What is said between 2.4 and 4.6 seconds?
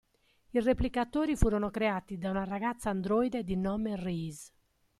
ragazza-androide di nome Reese.